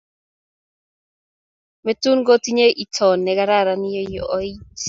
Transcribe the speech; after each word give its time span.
metuun 1.83 2.21
kotinyei 2.27 2.77
iton 2.83 3.19
nekararan 3.25 3.81
yeoit 3.93 4.59